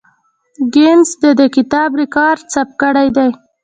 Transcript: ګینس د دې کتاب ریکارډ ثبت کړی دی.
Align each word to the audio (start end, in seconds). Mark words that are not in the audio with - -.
ګینس 0.73 1.09
د 1.21 1.23
دې 1.39 1.47
کتاب 1.55 1.89
ریکارډ 2.01 2.39
ثبت 2.53 2.73
کړی 2.81 3.07
دی. 3.15 3.29